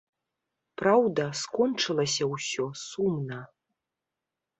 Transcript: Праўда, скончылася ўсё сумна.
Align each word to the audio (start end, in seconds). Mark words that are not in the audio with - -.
Праўда, 0.81 1.25
скончылася 1.41 2.23
ўсё 2.31 2.65
сумна. 2.85 3.39